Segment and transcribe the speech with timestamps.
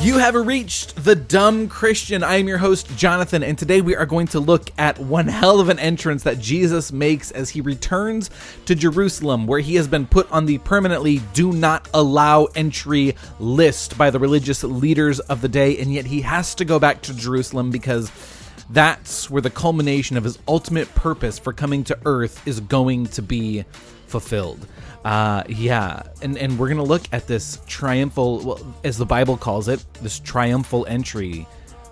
[0.00, 2.22] You have reached the Dumb Christian.
[2.22, 5.60] I am your host, Jonathan, and today we are going to look at one hell
[5.60, 8.30] of an entrance that Jesus makes as he returns
[8.66, 13.98] to Jerusalem, where he has been put on the permanently do not allow entry list
[13.98, 17.14] by the religious leaders of the day, and yet he has to go back to
[17.14, 18.12] Jerusalem because
[18.70, 23.22] that's where the culmination of his ultimate purpose for coming to earth is going to
[23.22, 23.64] be
[24.08, 24.66] fulfilled.
[25.04, 29.68] Uh, yeah, and and we're gonna look at this triumphal, well, as the Bible calls
[29.68, 31.46] it, this triumphal entry,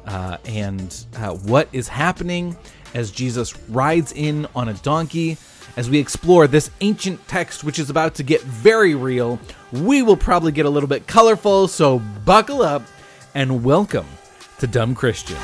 [0.06, 2.56] uh, and uh, what is happening
[2.94, 5.36] as Jesus rides in on a donkey.
[5.76, 9.38] As we explore this ancient text, which is about to get very real,
[9.72, 11.68] we will probably get a little bit colorful.
[11.68, 12.82] So buckle up,
[13.34, 14.06] and welcome
[14.58, 15.36] to Dumb Christian.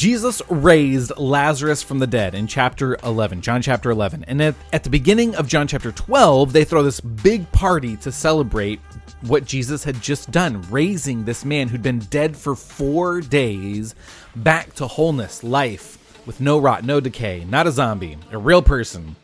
[0.00, 4.24] Jesus raised Lazarus from the dead in chapter 11, John chapter 11.
[4.24, 8.10] And at, at, the beginning of John chapter 12, they throw this big party to
[8.10, 8.80] celebrate
[9.20, 13.94] what Jesus had just done, raising this man who'd been dead for four days
[14.36, 19.16] back to wholeness, life, with no rot, no decay, not a zombie, a real person.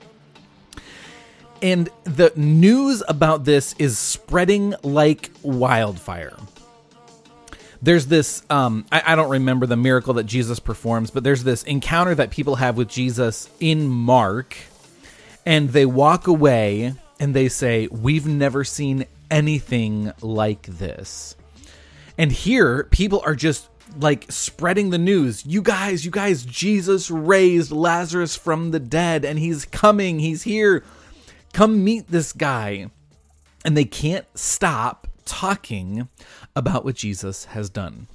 [1.63, 6.37] And the news about this is spreading like wildfire
[7.83, 11.63] there's this um, I, I, don't remember the miracle that jesus performs but there's this
[11.65, 14.57] encounter that people have with jesus in mark
[15.47, 21.37] and they walk away and they say we've never seen anything like this.
[22.19, 23.69] And here people are just
[23.99, 25.47] like spreading the news.
[25.47, 30.83] You guys you guys jesus raised lazarus from the dead and he's coming he's here.
[31.53, 32.91] Come meet this guy.
[33.65, 36.09] And they can't stop talking
[36.55, 38.09] about what Jesus has done.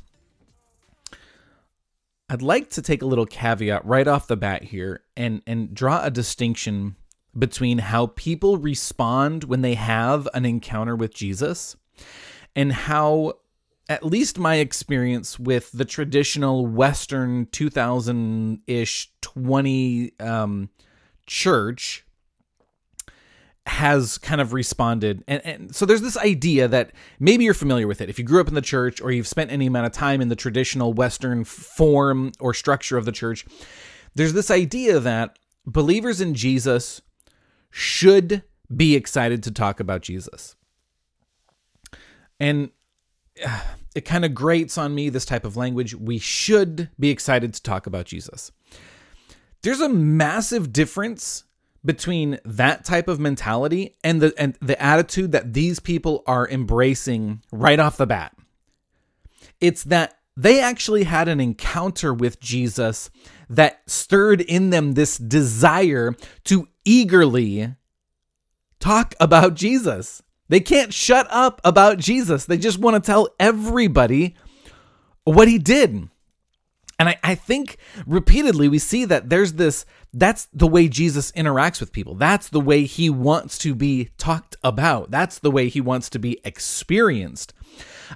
[2.30, 6.02] I'd like to take a little caveat right off the bat here and, and draw
[6.02, 6.96] a distinction
[7.38, 11.76] between how people respond when they have an encounter with Jesus
[12.56, 13.34] and how,
[13.90, 20.70] at least my experience with the traditional Western 2000 ish 20 um,
[21.26, 22.06] church
[23.68, 25.24] has kind of responded.
[25.28, 28.10] And, and, so there's this idea that maybe you're familiar with it.
[28.10, 30.30] If you grew up in the church or you've spent any amount of time in
[30.30, 33.46] the traditional Western form or structure of the church,
[34.16, 37.02] there's this idea that believers in Jesus
[37.70, 38.44] should
[38.76, 40.56] be excited to talk about Jesus.
[42.40, 42.72] And
[43.46, 43.62] uh,
[43.94, 45.94] it kind of grates on me, this type of language.
[45.94, 48.52] We should be excited to talk about Jesus.
[49.62, 51.44] There's a massive difference
[51.84, 57.42] between that type of mentality and the and the attitude that these people are embracing
[57.52, 58.36] right off the bat.
[59.60, 63.10] It's that they actually had an encounter with Jesus
[63.50, 66.16] that stirred in them this desire
[66.46, 67.76] to eagerly
[68.80, 70.24] talk about Jesus.
[70.50, 72.46] They can't shut up about Jesus.
[72.46, 74.36] They just want to tell everybody
[75.24, 76.10] what he did.
[77.02, 81.80] And I, I think repeatedly we see that there's this that's the way Jesus interacts
[81.80, 82.14] with people.
[82.14, 85.10] That's the way he wants to be talked about.
[85.10, 87.56] That's the way he wants to be experienced.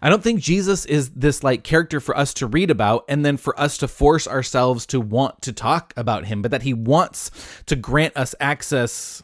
[0.03, 3.37] I don't think Jesus is this like character for us to read about and then
[3.37, 7.31] for us to force ourselves to want to talk about him, but that he wants
[7.65, 9.23] to grant us access,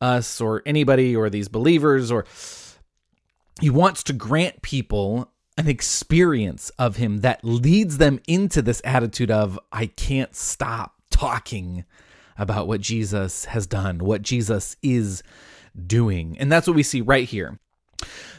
[0.00, 2.26] us or anybody or these believers, or
[3.60, 9.30] he wants to grant people an experience of him that leads them into this attitude
[9.30, 11.84] of, I can't stop talking
[12.38, 15.22] about what Jesus has done, what Jesus is
[15.86, 16.38] doing.
[16.38, 17.58] And that's what we see right here.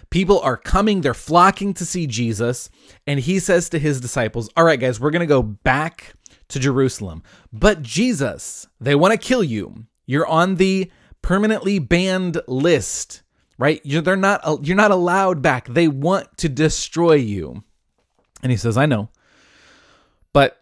[0.09, 2.71] People are coming, they're flocking to see Jesus,
[3.05, 6.15] and he says to his disciples, All right, guys, we're going to go back
[6.47, 7.21] to Jerusalem.
[7.53, 9.85] But Jesus, they want to kill you.
[10.07, 13.21] You're on the permanently banned list,
[13.61, 13.79] right?
[13.83, 15.67] You're, they're not, you're not allowed back.
[15.67, 17.63] They want to destroy you.
[18.41, 19.09] And he says, I know.
[20.33, 20.59] But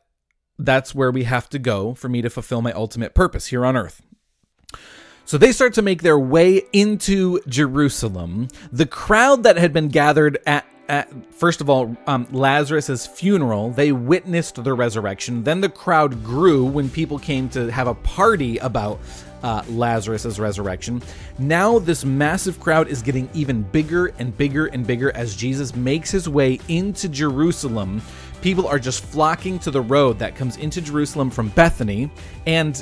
[0.57, 3.77] that's where we have to go for me to fulfill my ultimate purpose here on
[3.77, 4.01] earth.
[5.23, 8.49] So they start to make their way into Jerusalem.
[8.69, 13.93] The crowd that had been gathered at, at first of all, um, Lazarus's funeral, they
[13.93, 15.45] witnessed the resurrection.
[15.45, 18.99] Then the crowd grew when people came to have a party about
[19.43, 21.01] uh, Lazarus's resurrection.
[21.37, 26.11] Now this massive crowd is getting even bigger and bigger and bigger as Jesus makes
[26.11, 28.01] his way into Jerusalem
[28.41, 32.09] people are just flocking to the road that comes into Jerusalem from Bethany.
[32.45, 32.81] And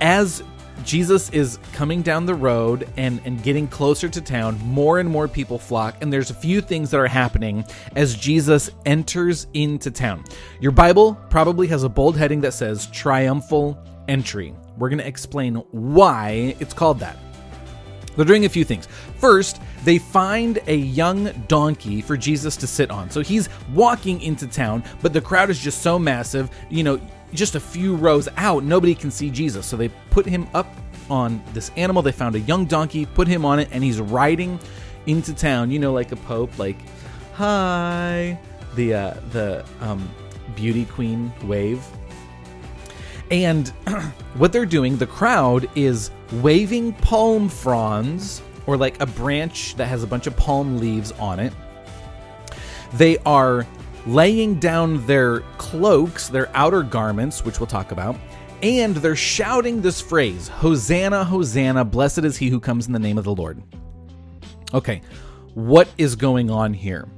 [0.00, 0.42] as
[0.84, 5.26] Jesus is coming down the road and, and getting closer to town, more and more
[5.26, 7.64] people flock, and there's a few things that are happening
[7.94, 10.24] as Jesus enters into town.
[10.60, 14.54] Your Bible probably has a bold heading that says triumphal entry.
[14.78, 17.16] We're going to explain why it's called that.
[18.16, 18.88] They're doing a few things.
[19.18, 23.10] First, they find a young donkey for Jesus to sit on.
[23.10, 27.00] So he's walking into town, but the crowd is just so massive, you know,
[27.34, 29.66] just a few rows out, nobody can see Jesus.
[29.66, 30.74] So they put him up
[31.10, 32.02] on this animal.
[32.02, 34.58] They found a young donkey, put him on it, and he's riding
[35.06, 36.76] into town, you know, like a pope, like,
[37.34, 38.38] hi,
[38.74, 40.08] the, uh, the, um,
[40.54, 41.84] beauty queen wave.
[43.30, 43.68] And
[44.34, 50.02] what they're doing, the crowd is waving palm fronds or like a branch that has
[50.02, 51.52] a bunch of palm leaves on it.
[52.94, 53.66] They are
[54.06, 58.16] laying down their cloaks, their outer garments, which we'll talk about,
[58.62, 63.18] and they're shouting this phrase Hosanna, Hosanna, blessed is he who comes in the name
[63.18, 63.62] of the Lord.
[64.72, 65.02] Okay,
[65.54, 67.08] what is going on here?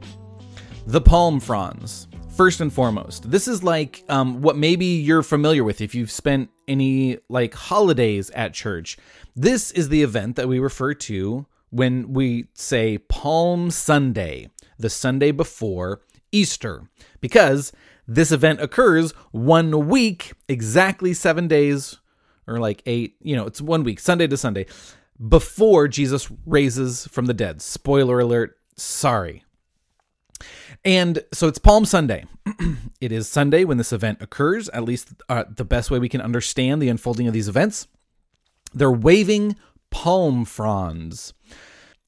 [0.86, 2.07] The palm fronds
[2.38, 3.28] first and foremost.
[3.28, 8.30] This is like um, what maybe you're familiar with if you've spent any like holidays
[8.30, 8.96] at church.
[9.34, 15.32] This is the event that we refer to when we say Palm Sunday, the Sunday
[15.32, 16.00] before
[16.30, 16.88] Easter,
[17.20, 17.72] because
[18.06, 21.98] this event occurs one week, exactly seven days,
[22.46, 24.66] or like eight, you know, it's one week, Sunday to Sunday,
[25.28, 27.60] before Jesus raises from the dead.
[27.60, 29.42] Spoiler alert, sorry.
[30.88, 32.24] And so it's Palm Sunday.
[33.02, 36.22] it is Sunday when this event occurs, at least uh, the best way we can
[36.22, 37.88] understand the unfolding of these events.
[38.72, 39.56] They're waving
[39.90, 41.34] palm fronds.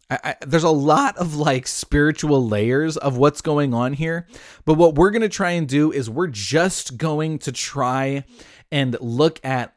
[0.08, 4.26] I, I, there's a lot of like spiritual layers of what's going on here.
[4.64, 8.24] But what we're going to try and do is we're just going to try
[8.72, 9.74] and look at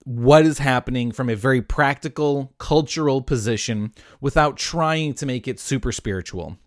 [0.00, 5.92] what is happening from a very practical, cultural position without trying to make it super
[5.92, 6.58] spiritual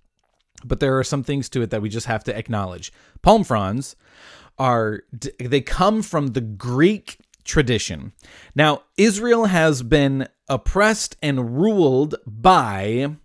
[0.64, 2.92] but there are some things to it that we just have to acknowledge.
[3.22, 3.96] Palm fronds
[4.58, 5.04] are
[5.40, 8.14] they come from the Greek tradition.
[8.56, 13.18] Now, Israel has been oppressed and ruled by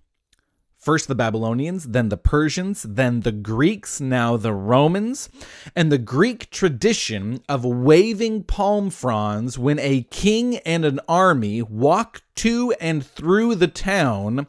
[0.83, 5.29] first the Babylonians, then the Persians, then the Greeks, now the Romans.
[5.77, 12.23] And the Greek tradition of waving palm fronds when a king and an army walk
[12.37, 14.49] to and through the town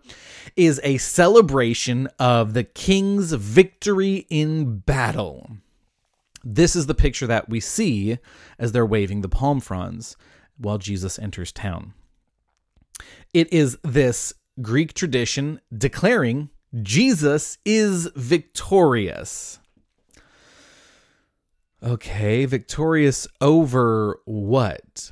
[0.55, 5.49] is a celebration of the king's victory in battle.
[6.43, 8.17] This is the picture that we see
[8.59, 10.17] as they're waving the palm fronds
[10.57, 11.93] while Jesus enters town.
[13.33, 16.49] It is this Greek tradition declaring
[16.81, 19.59] Jesus is victorious.
[21.81, 25.11] Okay, victorious over what?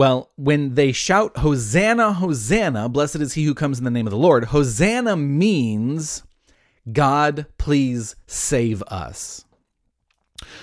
[0.00, 4.12] Well, when they shout, Hosanna, Hosanna, blessed is he who comes in the name of
[4.12, 6.22] the Lord, Hosanna means,
[6.90, 9.44] God, please save us.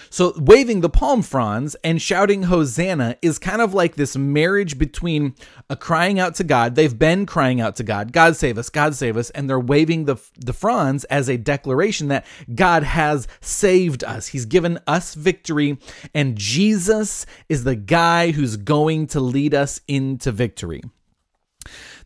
[0.10, 5.36] So, waving the palm fronds and shouting Hosanna is kind of like this marriage between
[5.70, 6.76] a crying out to God.
[6.76, 10.06] They've been crying out to God, God save us, God save us, and they're waving
[10.06, 14.28] the, the fronds as a declaration that God has saved us.
[14.28, 15.78] He's given us victory,
[16.14, 20.82] and Jesus is the guy who's going to lead us into victory.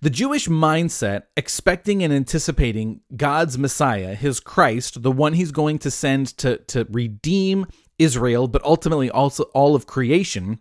[0.03, 5.92] The Jewish mindset, expecting and anticipating God's Messiah, his Christ, the one he's going to
[5.92, 7.68] send to, to redeem
[8.00, 10.59] Israel, but ultimately also all of creation,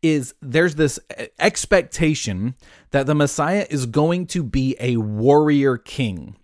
[0.00, 1.00] is there's this
[1.40, 2.54] expectation
[2.92, 6.36] that the Messiah is going to be a warrior king.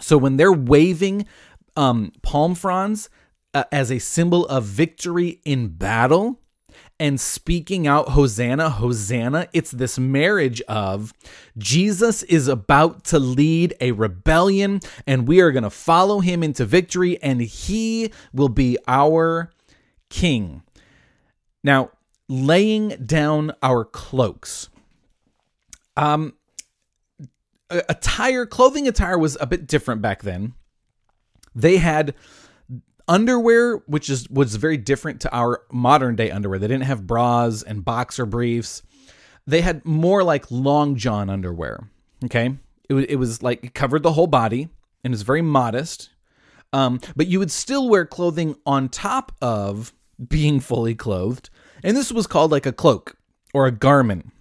[0.00, 1.26] So when they're waving
[1.74, 3.10] um, palm fronds
[3.54, 6.40] uh, as a symbol of victory in battle,
[6.98, 11.12] and speaking out Hosanna, Hosanna, it's this marriage of
[11.58, 16.64] Jesus is about to lead a rebellion and we are going to follow him into
[16.64, 19.50] victory and he will be our
[20.08, 20.62] king.
[21.62, 21.90] Now,
[22.28, 24.68] laying down our cloaks.
[25.96, 26.34] Um
[27.70, 30.54] attire, clothing attire was a bit different back then.
[31.54, 32.14] They had
[33.08, 36.58] underwear, which is was very different to our modern day underwear.
[36.58, 38.82] They didn't have bras and boxer briefs.
[39.46, 41.88] They had more like long john underwear.
[42.24, 42.56] Okay,
[42.88, 44.68] it was it was like it covered the whole body
[45.04, 46.10] and is very modest.
[46.72, 49.92] Um, but you would still wear clothing on top of
[50.28, 51.48] being fully clothed,
[51.82, 53.16] and this was called like a cloak
[53.54, 54.32] or a garment.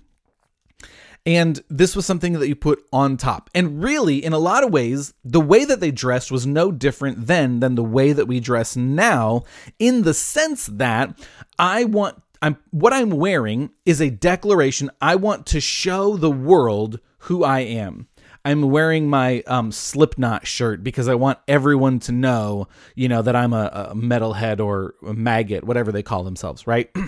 [1.25, 3.50] And this was something that you put on top.
[3.55, 7.25] And really, in a lot of ways, the way that they dressed was no different
[7.25, 9.44] then than the way that we dress now,
[9.79, 11.17] in the sense that
[11.58, 14.91] I want I'm what I'm wearing is a declaration.
[15.01, 18.08] I want to show the world who I am.
[18.44, 23.36] I'm wearing my um, Slipknot shirt because I want everyone to know, you know, that
[23.36, 26.89] I'm a, a metalhead or a maggot, whatever they call themselves, right?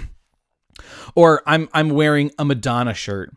[1.16, 3.34] Or I'm I'm wearing a Madonna shirt.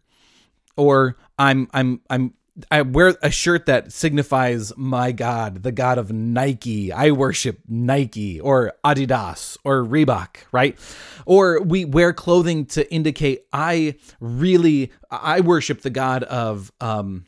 [0.80, 2.32] Or I'm I'm I'm
[2.70, 6.90] I wear a shirt that signifies my God, the God of Nike.
[6.90, 10.78] I worship Nike or Adidas or Reebok, right?
[11.26, 17.26] Or we wear clothing to indicate I really I worship the God of um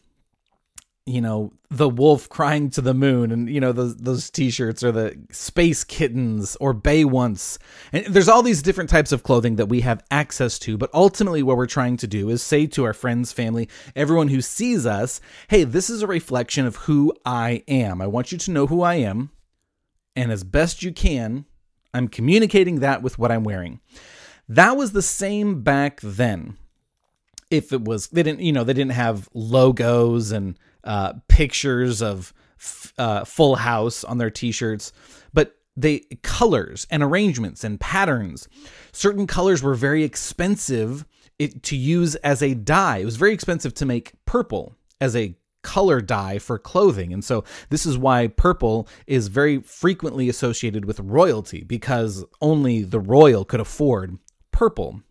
[1.04, 4.92] you know the wolf crying to the moon and you know those those t-shirts or
[4.92, 7.58] the space kittens or Beyoncé.
[7.92, 11.42] And there's all these different types of clothing that we have access to but ultimately
[11.42, 15.20] what we're trying to do is say to our friends family everyone who sees us
[15.48, 18.00] hey this is a reflection of who i am.
[18.00, 19.30] I want you to know who i am
[20.14, 21.46] and as best you can
[21.92, 23.80] i'm communicating that with what i'm wearing.
[24.48, 26.58] That was the same back then.
[27.50, 32.32] If it was they didn't you know they didn't have logos and uh, pictures of
[32.98, 34.92] uh, Full House on their T-shirts,
[35.32, 38.48] but they colors and arrangements and patterns.
[38.92, 41.06] Certain colors were very expensive
[41.38, 42.98] it, to use as a dye.
[42.98, 47.12] It was very expensive to make purple as a color dye for clothing.
[47.12, 53.00] And so this is why purple is very frequently associated with royalty because only the
[53.00, 54.18] royal could afford
[54.50, 55.02] purple.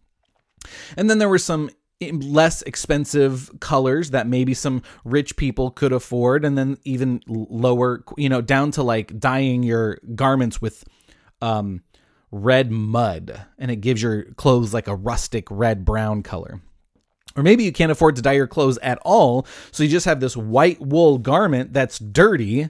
[0.95, 1.69] And then there were some
[2.09, 8.27] less expensive colors that maybe some rich people could afford and then even lower you
[8.27, 10.83] know down to like dyeing your garments with
[11.41, 11.81] um
[12.31, 16.61] red mud and it gives your clothes like a rustic red brown color.
[17.35, 20.19] Or maybe you can't afford to dye your clothes at all so you just have
[20.19, 22.69] this white wool garment that's dirty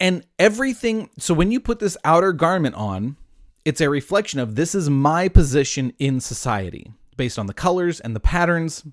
[0.00, 3.16] and everything so when you put this outer garment on
[3.64, 8.14] it's a reflection of this is my position in society based on the colors and
[8.14, 8.84] the patterns.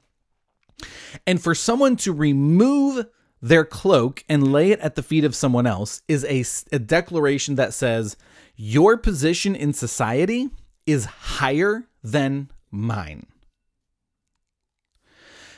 [1.27, 3.05] And for someone to remove
[3.41, 6.43] their cloak and lay it at the feet of someone else is a,
[6.75, 8.15] a declaration that says,
[8.55, 10.49] Your position in society
[10.85, 13.25] is higher than mine.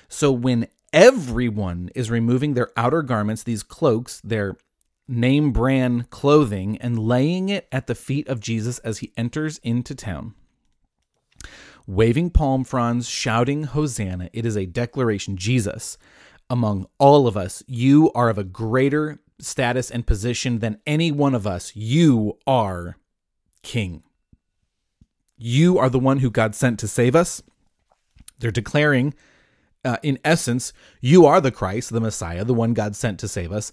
[0.08, 4.55] So when everyone is removing their outer garments, these cloaks, their
[5.08, 9.96] name brand clothing, and laying it at the feet of Jesus as he enters into
[9.96, 10.36] town,
[11.87, 14.29] waving palm fronds, shouting Hosanna.
[14.33, 15.97] It is a declaration, Jesus,
[16.49, 21.35] among all of us, you are of a greater status and position than any one
[21.35, 21.75] of us.
[21.75, 22.97] You are
[23.61, 24.03] king.
[25.37, 27.41] You are the one who God sent to save us.
[28.39, 29.13] They're declaring,
[29.83, 33.51] uh, in essence, you are the Christ, the Messiah, the one God sent to save
[33.51, 33.71] us.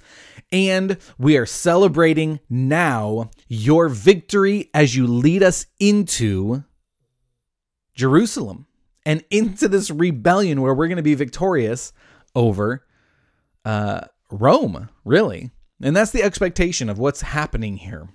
[0.50, 6.64] And we are celebrating now your victory as you lead us into
[8.00, 8.66] Jerusalem
[9.04, 11.92] and into this rebellion where we're going to be victorious
[12.35, 12.87] over
[13.64, 15.50] uh, Rome, really.
[15.83, 18.09] And that's the expectation of what's happening here.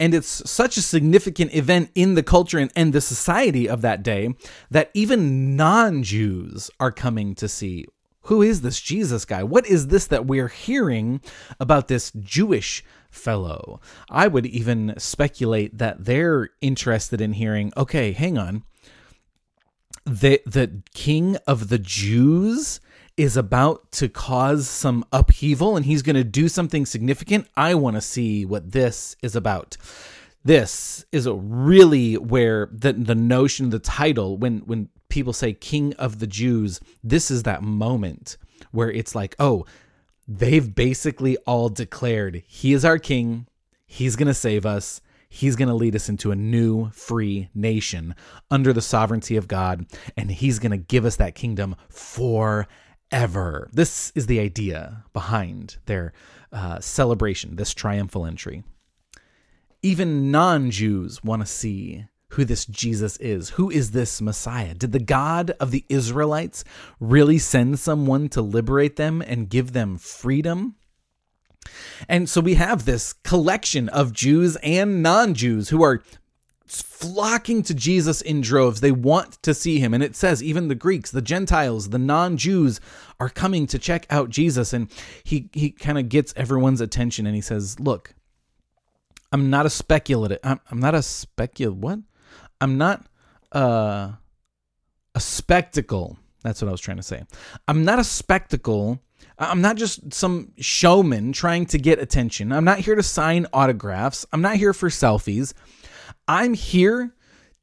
[0.00, 4.02] And it's such a significant event in the culture and, and the society of that
[4.02, 4.34] day
[4.70, 7.86] that even non Jews are coming to see
[8.26, 9.42] who is this Jesus guy?
[9.42, 11.20] What is this that we're hearing
[11.58, 13.80] about this Jewish fellow?
[14.08, 18.64] I would even speculate that they're interested in hearing okay, hang on
[20.04, 22.80] the the king of the Jews
[23.16, 27.46] is about to cause some upheaval and he's going to do something significant.
[27.56, 29.76] I want to see what this is about.
[30.44, 36.18] This is really where the the notion, the title, when when people say King of
[36.18, 38.38] the Jews, this is that moment
[38.70, 39.66] where it's like, oh,
[40.26, 43.46] they've basically all declared he is our king,
[43.84, 45.01] he's going to save us,
[45.34, 48.14] He's going to lead us into a new free nation
[48.50, 53.70] under the sovereignty of God, and He's going to give us that kingdom forever.
[53.72, 56.12] This is the idea behind their
[56.52, 58.62] uh, celebration, this triumphal entry.
[59.82, 63.50] Even non Jews want to see who this Jesus is.
[63.50, 64.74] Who is this Messiah?
[64.74, 66.62] Did the God of the Israelites
[67.00, 70.76] really send someone to liberate them and give them freedom?
[72.08, 76.02] And so we have this collection of Jews and non Jews who are
[76.72, 78.80] flocking to Jesus in droves.
[78.80, 79.92] They want to see him.
[79.92, 82.80] And it says even the Greeks, the Gentiles, the non-Jews
[83.20, 84.72] are coming to check out Jesus.
[84.72, 84.90] And
[85.22, 88.14] he he kind of gets everyone's attention and he says, Look,
[89.32, 90.38] I'm not a speculative.
[90.42, 91.98] I'm, I'm not a specul what?
[92.60, 93.04] I'm not
[93.52, 94.12] uh,
[95.14, 96.18] a spectacle.
[96.42, 97.22] That's what I was trying to say.
[97.68, 99.00] I'm not a spectacle
[99.38, 102.52] I'm not just some showman trying to get attention.
[102.52, 104.26] I'm not here to sign autographs.
[104.32, 105.52] I'm not here for selfies.
[106.28, 107.14] I'm here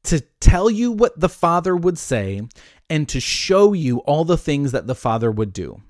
[0.04, 2.42] to tell you what the Father would say
[2.88, 5.80] and to show you all the things that the Father would do.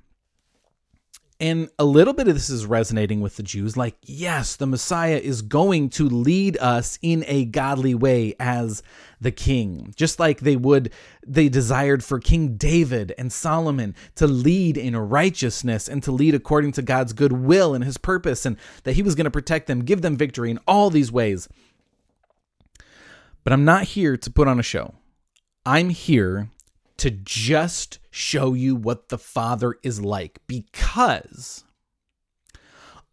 [1.41, 5.17] And a little bit of this is resonating with the Jews like, yes, the Messiah
[5.17, 8.83] is going to lead us in a godly way as
[9.23, 10.93] the king, just like they would,
[11.27, 16.73] they desired for King David and Solomon to lead in righteousness and to lead according
[16.73, 19.81] to God's good will and his purpose, and that he was going to protect them,
[19.81, 21.49] give them victory in all these ways.
[23.45, 24.95] But I'm not here to put on a show.
[25.65, 26.51] I'm here
[27.01, 31.65] to just show you what the Father is like because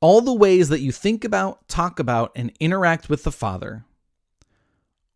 [0.02, 3.86] all the ways that you think about, talk about, and interact with the Father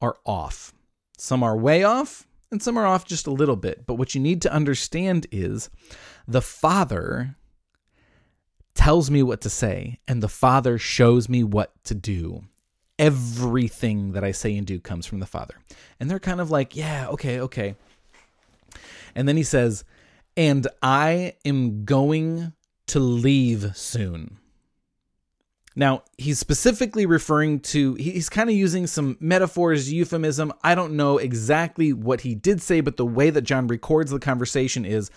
[0.01, 0.73] are off.
[1.17, 3.85] Some are way off, and some are off just a little bit.
[3.85, 5.69] But what you need to understand is
[6.25, 7.35] the Father
[8.73, 12.45] tells me what to say, and the Father shows me what to do.
[12.97, 15.55] Everything that I say and do comes from the Father.
[15.99, 17.75] And they're kind of like, yeah, okay, okay.
[19.15, 19.83] And then he says,
[20.37, 22.53] and I am going
[22.87, 24.37] to leave soon.
[25.75, 30.51] Now, he's specifically referring to, he's kind of using some metaphors, euphemism.
[30.63, 34.19] I don't know exactly what he did say, but the way that John records the
[34.19, 35.09] conversation is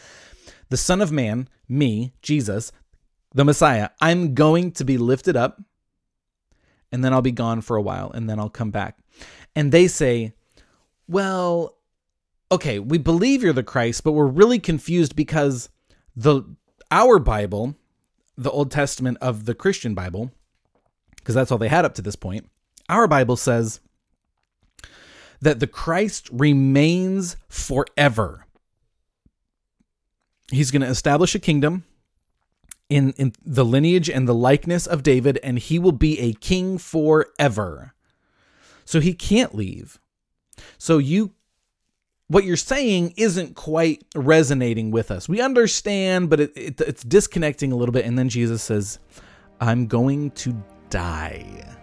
[0.69, 2.71] the Son of Man, me, Jesus,
[3.35, 5.61] the Messiah, I'm going to be lifted up,
[6.93, 8.97] and then I'll be gone for a while, and then I'll come back.
[9.57, 10.35] And they say,
[11.09, 11.74] well,
[12.55, 15.69] okay, we believe you're the Christ, but we're really confused because
[16.17, 16.43] the
[16.91, 17.75] our Bible,
[18.37, 20.31] the Old Testament of the Christian Bible,
[21.17, 22.49] because that's all they had up to this point,
[22.89, 23.81] our Bible says
[25.41, 28.47] that the Christ remains forever.
[30.51, 31.85] He's going to establish a kingdom
[32.89, 36.79] in, in the lineage and the likeness of David, and he will be a king
[36.79, 37.95] forever.
[38.85, 39.99] So he can't leave.
[40.79, 41.33] So you
[42.29, 45.29] what you're saying isn't quite resonating with us.
[45.29, 48.07] We understand, but it, it, it's disconnecting a little bit.
[48.07, 48.99] And then Jesus says,
[49.61, 50.55] I'm going to
[50.91, 51.77] die.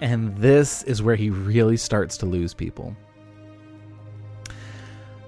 [0.00, 2.96] And this is where he really starts to lose people.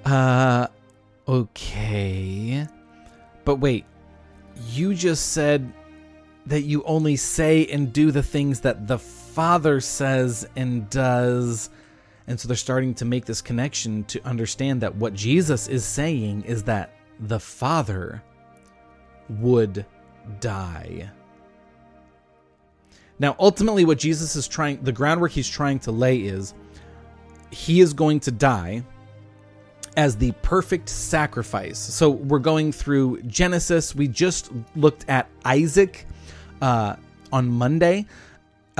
[0.04, 0.68] Uh,
[1.26, 2.66] okay.
[3.44, 3.84] But wait,
[4.68, 5.72] you just said
[6.46, 11.70] that you only say and do the things that the Father says and does
[12.30, 16.44] and so they're starting to make this connection to understand that what Jesus is saying
[16.44, 18.22] is that the Father
[19.28, 19.84] would
[20.38, 21.10] die.
[23.18, 26.54] Now, ultimately, what Jesus is trying, the groundwork he's trying to lay is
[27.50, 28.84] he is going to die
[29.96, 31.80] as the perfect sacrifice.
[31.80, 33.92] So we're going through Genesis.
[33.92, 36.06] We just looked at Isaac
[36.62, 36.94] uh,
[37.32, 38.06] on Monday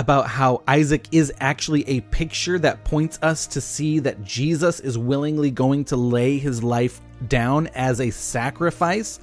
[0.01, 4.97] about how Isaac is actually a picture that points us to see that Jesus is
[4.97, 9.21] willingly going to lay his life down as a sacrifice.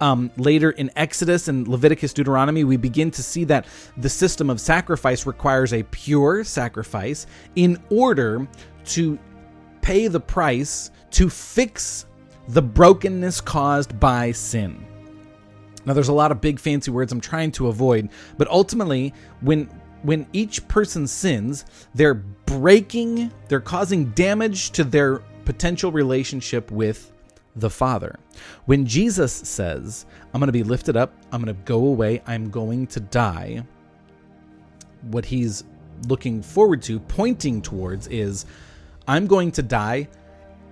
[0.00, 4.60] Um, later in Exodus and Leviticus, Deuteronomy, we begin to see that the system of
[4.60, 8.46] sacrifice requires a pure sacrifice in order
[8.84, 9.18] to
[9.80, 12.06] pay the price to fix
[12.46, 14.86] the brokenness caused by sin.
[15.84, 18.08] Now, there's a lot of big fancy words I'm trying to avoid,
[18.38, 19.68] but ultimately, when
[20.02, 27.12] when each person sins, they're breaking, they're causing damage to their potential relationship with
[27.56, 28.18] the Father.
[28.66, 32.50] When Jesus says, I'm going to be lifted up, I'm going to go away, I'm
[32.50, 33.64] going to die,
[35.02, 35.64] what he's
[36.08, 38.46] looking forward to, pointing towards, is
[39.06, 40.08] I'm going to die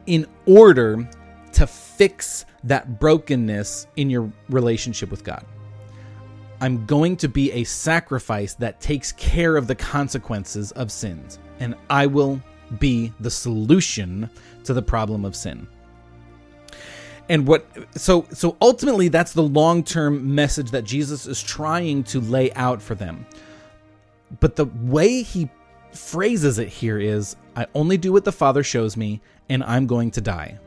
[0.06, 1.08] in order
[1.52, 5.44] to fix that brokenness in your relationship with God.
[6.60, 11.74] I'm going to be a sacrifice that takes care of the consequences of sins, and
[11.88, 12.40] I will
[12.78, 14.28] be the solution
[14.64, 15.66] to the problem of sin.
[17.28, 22.52] And what so so ultimately that's the long-term message that Jesus is trying to lay
[22.54, 23.24] out for them.
[24.40, 25.48] But the way he
[25.92, 30.10] phrases it here is I only do what the Father shows me and I'm going
[30.12, 30.58] to die.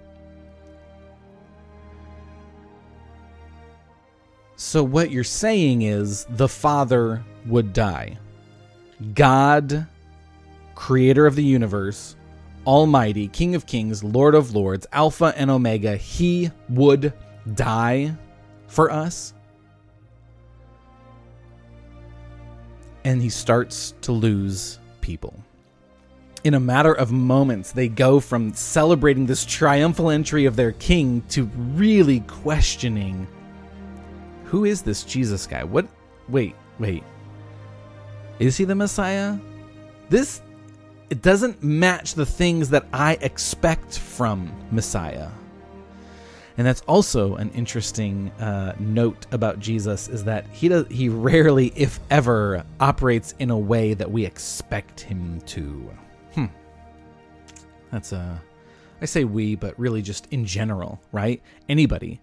[4.55, 8.17] So, what you're saying is the Father would die.
[9.13, 9.87] God,
[10.75, 12.15] creator of the universe,
[12.65, 17.13] Almighty, King of Kings, Lord of Lords, Alpha and Omega, he would
[17.55, 18.15] die
[18.67, 19.33] for us.
[23.03, 25.37] And he starts to lose people.
[26.45, 31.21] In a matter of moments, they go from celebrating this triumphal entry of their king
[31.29, 33.27] to really questioning
[34.53, 35.63] who is this Jesus guy?
[35.63, 35.87] What?
[36.29, 37.03] Wait, wait.
[38.37, 39.35] Is he the Messiah?
[40.09, 40.43] This
[41.09, 45.29] it doesn't match the things that I expect from Messiah.
[46.55, 51.73] And that's also an interesting uh, note about Jesus is that he does he rarely,
[51.75, 55.91] if ever, operates in a way that we expect him to.
[56.35, 56.45] Hmm.
[57.91, 58.39] That's a,
[59.01, 61.41] I say we, but really just in general, right?
[61.67, 62.21] Anybody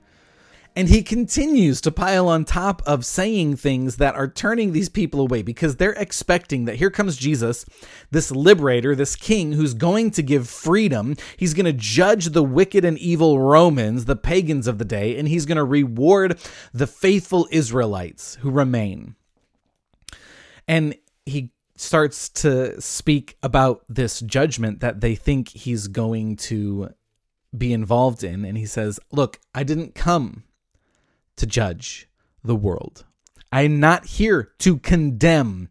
[0.77, 5.21] and he continues to pile on top of saying things that are turning these people
[5.21, 7.67] away because they're expecting that here comes Jesus,
[8.11, 11.17] this liberator, this king who's going to give freedom.
[11.37, 15.29] He's going to judge the wicked and evil Romans, the pagans of the day, and
[15.29, 16.39] he's going to reward
[16.73, 19.17] the faithful Israelites who remain.
[20.69, 20.95] And
[21.27, 26.91] he starts to speak about this judgment that they think he's going to
[27.57, 28.45] be involved in.
[28.45, 30.45] And he says, Look, I didn't come
[31.41, 32.09] to judge
[32.45, 33.05] the world.
[33.51, 35.71] I am not here to condemn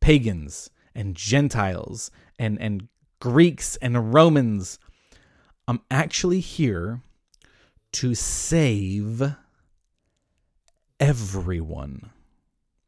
[0.00, 2.88] pagans and Gentiles and, and
[3.20, 4.78] Greeks and Romans.
[5.66, 7.00] I'm actually here
[7.92, 9.34] to save
[11.00, 12.10] everyone.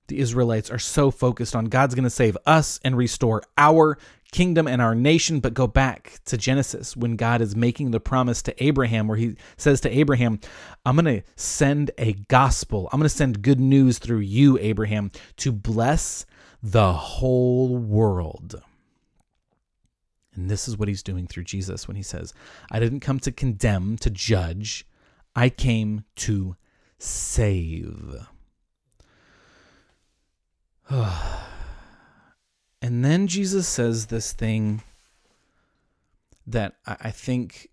[0.08, 3.98] The Israelites are so focused on God's going to save us and restore our
[4.30, 8.42] kingdom and our nation, but go back to Genesis when God is making the promise
[8.42, 10.40] to Abraham, where he says to Abraham,
[10.84, 12.88] I'm going to send a gospel.
[12.92, 16.26] I'm going to send good news through you, Abraham, to bless
[16.62, 18.62] the whole world.
[20.34, 22.34] And this is what he's doing through Jesus when he says,
[22.70, 24.86] I didn't come to condemn, to judge,
[25.34, 26.56] I came to
[26.98, 28.26] save.
[32.80, 34.82] And then Jesus says this thing
[36.46, 37.68] that I think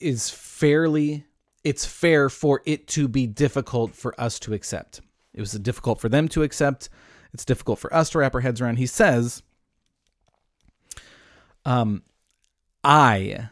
[0.00, 1.24] is fairly
[1.64, 5.00] it's fair for it to be difficult for us to accept.
[5.32, 6.90] It was difficult for them to accept.
[7.32, 8.76] It's difficult for us to wrap our heads around.
[8.76, 9.42] He says,
[11.64, 12.02] um,
[12.84, 13.48] I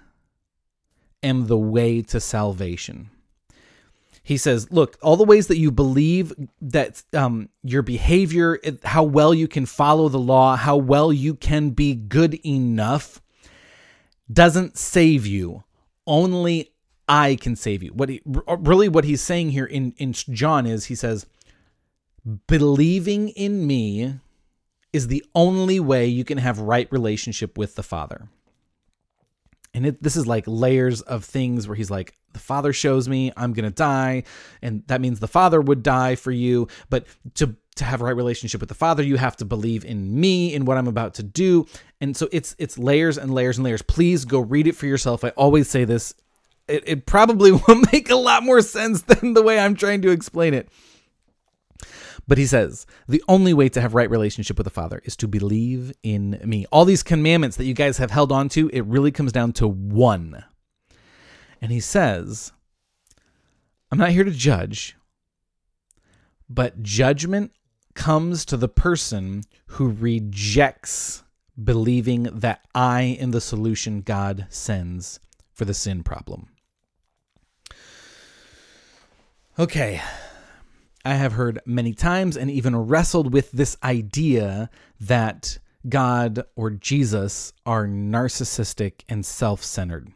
[1.23, 3.09] am the way to salvation
[4.23, 9.35] he says, look, all the ways that you believe that um, your behavior, how well
[9.35, 13.21] you can follow the law, how well you can be good enough,
[14.33, 15.65] doesn't save you.
[16.07, 16.71] Only
[17.09, 17.93] I can save you.
[17.93, 21.27] What he, really what he's saying here in in John is he says,
[22.47, 24.21] believing in me
[24.93, 28.29] is the only way you can have right relationship with the Father
[29.75, 33.33] and it, this is like layers of things where he's like the father shows me
[33.37, 34.23] i'm gonna die
[34.61, 36.69] and that means the father would die for you.
[36.91, 40.21] But to to have a right relationship with the father you have to believe in
[40.21, 41.67] me in what i'm about to do.
[42.01, 43.83] And so it's it's layers and layers and layers.
[43.83, 45.25] Please go read it for yourself.
[45.25, 46.15] I always say this.
[46.69, 50.11] It, it probably will make a lot more sense than the way i'm trying to
[50.11, 50.69] explain it.
[52.29, 55.29] But he says, the only way to have right relationship with the Father is to
[55.29, 56.67] believe in me.
[56.71, 59.67] All these commandments that you guys have held on to, it really comes down to
[59.67, 60.45] one.
[61.63, 62.53] And he says,
[63.91, 64.97] I'm not here to judge,
[66.51, 67.53] but judgment
[67.95, 71.23] comes to the person who rejects
[71.63, 75.21] believing that I am the solution God sends
[75.53, 76.49] for the sin problem.
[79.59, 80.01] Okay,
[81.05, 87.53] I have heard many times and even wrestled with this idea that God or Jesus
[87.67, 90.13] are narcissistic and self centered.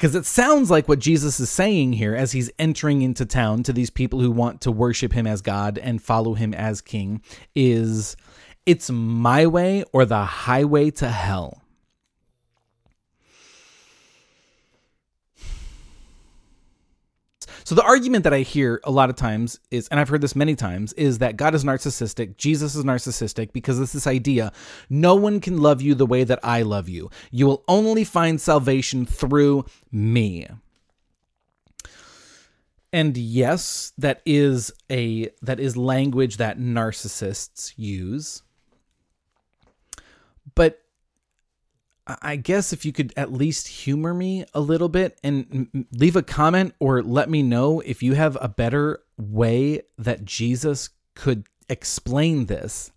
[0.00, 3.72] Because it sounds like what Jesus is saying here as he's entering into town to
[3.74, 7.20] these people who want to worship him as God and follow him as king
[7.54, 8.16] is
[8.64, 11.59] it's my way or the highway to hell.
[17.64, 20.36] So the argument that I hear a lot of times is, and I've heard this
[20.36, 24.52] many times, is that God is narcissistic, Jesus is narcissistic, because it's this idea
[24.88, 27.10] no one can love you the way that I love you.
[27.30, 30.46] You will only find salvation through me.
[32.92, 38.42] And yes, that is a that is language that narcissists use.
[40.54, 40.82] But
[42.22, 46.22] I guess if you could at least humor me a little bit and leave a
[46.22, 52.46] comment or let me know if you have a better way that Jesus could explain
[52.46, 52.92] this.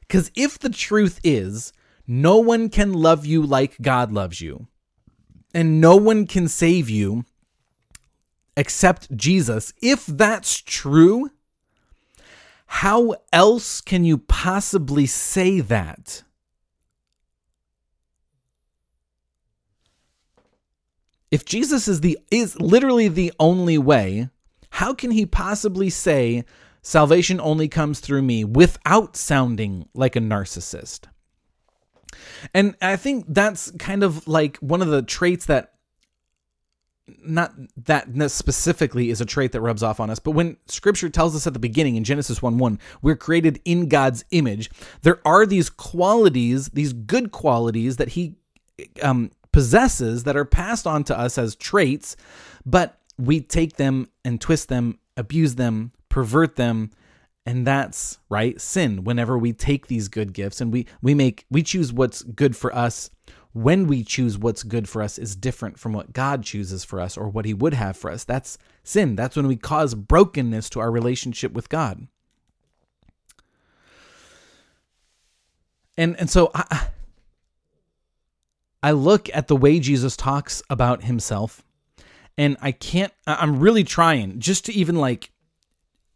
[0.00, 1.72] Because if the truth is,
[2.06, 4.66] no one can love you like God loves you,
[5.54, 7.24] and no one can save you
[8.56, 11.30] except Jesus, if that's true,
[12.66, 16.22] how else can you possibly say that?
[21.30, 24.28] If Jesus is the is literally the only way,
[24.70, 26.44] how can he possibly say
[26.82, 31.06] salvation only comes through me without sounding like a narcissist?
[32.54, 35.74] And I think that's kind of like one of the traits that
[37.24, 41.34] not that specifically is a trait that rubs off on us, but when scripture tells
[41.34, 44.70] us at the beginning in Genesis 1 1, we're created in God's image,
[45.02, 48.36] there are these qualities, these good qualities that He
[49.02, 52.16] um, possesses that are passed on to us as traits,
[52.64, 56.90] but we take them and twist them, abuse them, pervert them,
[57.46, 59.04] and that's right sin.
[59.04, 62.74] Whenever we take these good gifts and we we make we choose what's good for
[62.74, 63.10] us
[63.52, 67.16] when we choose what's good for us is different from what God chooses for us
[67.16, 68.22] or what he would have for us.
[68.24, 69.16] That's sin.
[69.16, 72.06] That's when we cause brokenness to our relationship with God.
[75.96, 76.88] And and so I
[78.82, 81.62] I look at the way Jesus talks about himself
[82.38, 85.30] and I can't I'm really trying just to even like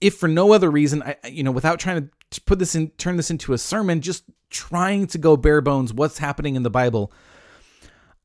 [0.05, 3.17] if for no other reason, I, you know, without trying to put this in, turn
[3.17, 7.11] this into a sermon, just trying to go bare bones, what's happening in the Bible,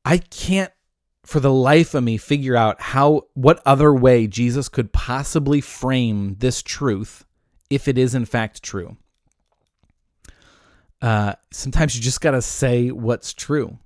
[0.04, 0.72] I can't
[1.24, 6.36] for the life of me figure out how, what other way Jesus could possibly frame
[6.38, 7.24] this truth
[7.70, 8.98] if it is in fact true.
[11.00, 13.78] Uh, sometimes you just got to say what's true.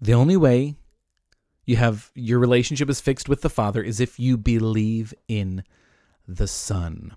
[0.00, 0.76] The only way
[1.64, 5.64] you have your relationship is fixed with the Father is if you believe in
[6.26, 7.14] the Son.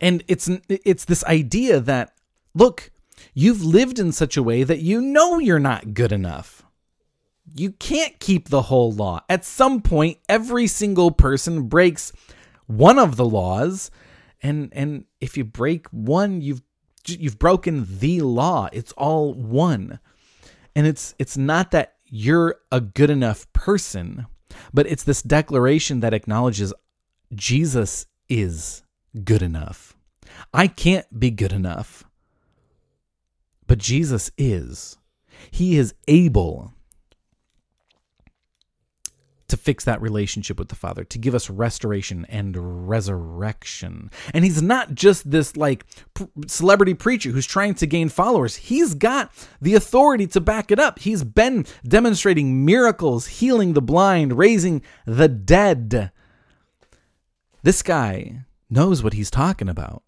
[0.00, 2.14] And it's it's this idea that
[2.54, 2.90] look,
[3.32, 6.62] you've lived in such a way that you know you're not good enough.
[7.54, 9.20] You can't keep the whole law.
[9.28, 12.12] At some point every single person breaks
[12.66, 13.90] one of the laws
[14.42, 16.62] and and if you break one you've
[17.06, 18.68] you've broken the law.
[18.72, 19.98] It's all one.
[20.74, 24.26] And it's it's not that you're a good enough person.
[24.72, 26.72] But it's this declaration that acknowledges
[27.34, 28.82] Jesus is
[29.24, 29.96] good enough.
[30.52, 32.04] I can't be good enough,
[33.66, 34.98] but Jesus is.
[35.50, 36.72] He is able
[39.48, 44.10] to fix that relationship with the Father, to give us restoration and resurrection.
[44.32, 45.84] And he's not just this like
[46.46, 48.56] celebrity preacher who's trying to gain followers.
[48.56, 49.30] He's got
[49.60, 50.98] the authority to back it up.
[50.98, 56.10] He's been demonstrating miracles, healing the blind, raising the dead.
[57.62, 60.02] This guy knows what he's talking about.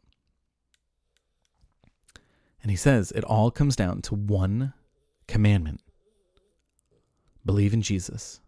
[2.62, 4.72] And he says it all comes down to one
[5.29, 5.81] commandment
[7.44, 8.40] believe in Jesus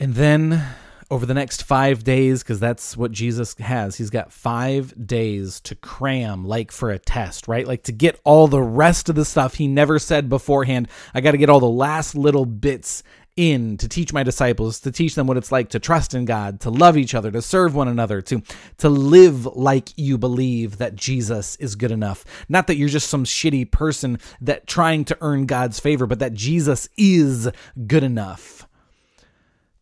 [0.00, 0.62] And then
[1.10, 5.74] over the next five days, because that's what Jesus has, he's got five days to
[5.76, 7.66] cram, like for a test, right?
[7.66, 10.88] Like to get all the rest of the stuff he never said beforehand.
[11.14, 13.02] I got to get all the last little bits
[13.36, 16.60] in to teach my disciples to teach them what it's like to trust in God
[16.60, 18.40] to love each other to serve one another to
[18.78, 23.24] to live like you believe that Jesus is good enough not that you're just some
[23.24, 27.50] shitty person that trying to earn God's favor but that Jesus is
[27.88, 28.68] good enough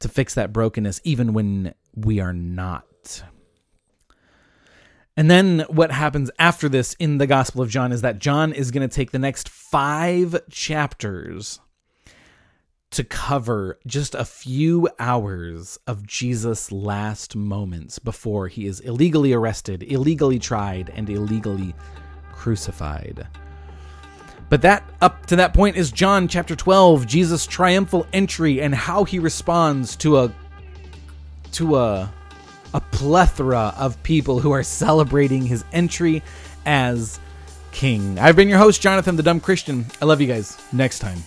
[0.02, 3.22] to fix that brokenness even when we are not.
[5.16, 8.70] And then what happens after this in the Gospel of John is that John is
[8.70, 11.60] going to take the next five chapters
[12.92, 19.82] to cover just a few hours of Jesus' last moments before he is illegally arrested,
[19.82, 21.74] illegally tried, and illegally
[22.32, 23.26] crucified.
[24.52, 29.04] But that up to that point is John chapter 12, Jesus' triumphal entry and how
[29.04, 30.34] he responds to a
[31.52, 32.12] to a
[32.74, 36.22] a plethora of people who are celebrating his entry
[36.66, 37.18] as
[37.70, 38.18] king.
[38.18, 39.86] I've been your host Jonathan the Dumb Christian.
[40.02, 40.58] I love you guys.
[40.70, 41.22] Next time.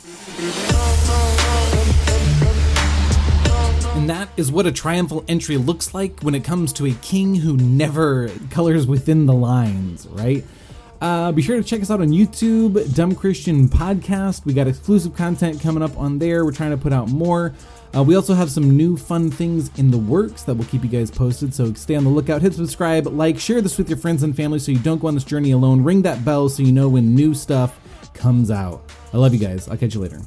[3.96, 7.34] And that is what a triumphal entry looks like when it comes to a king
[7.34, 10.46] who never colors within the lines, right?
[11.02, 14.46] Uh, be sure to check us out on YouTube, Dumb Christian Podcast.
[14.46, 16.46] We got exclusive content coming up on there.
[16.46, 17.54] We're trying to put out more.
[17.96, 20.90] Uh, we also have some new fun things in the works that will keep you
[20.90, 21.54] guys posted.
[21.54, 22.42] So stay on the lookout.
[22.42, 25.14] Hit subscribe, like, share this with your friends and family so you don't go on
[25.14, 25.84] this journey alone.
[25.84, 27.80] Ring that bell so you know when new stuff
[28.14, 28.92] comes out.
[29.14, 29.70] I love you guys.
[29.70, 30.22] I'll catch you later.